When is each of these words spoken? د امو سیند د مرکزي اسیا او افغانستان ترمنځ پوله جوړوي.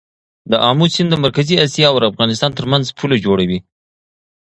د 0.51 0.53
امو 0.69 0.85
سیند 0.93 1.09
د 1.11 1.15
مرکزي 1.25 1.55
اسیا 1.65 1.87
او 1.91 1.97
افغانستان 2.11 2.51
ترمنځ 2.57 2.83
پوله 2.97 3.15
جوړوي. 3.25 3.59